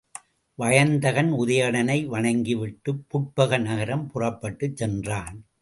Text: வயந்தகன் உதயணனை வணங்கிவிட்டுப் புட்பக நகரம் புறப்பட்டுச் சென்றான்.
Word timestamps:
வயந்தகன் 0.59 1.29
உதயணனை 1.33 2.05
வணங்கிவிட்டுப் 2.05 3.05
புட்பக 3.07 3.61
நகரம் 3.61 4.07
புறப்பட்டுச் 4.07 4.77
சென்றான். 4.77 5.45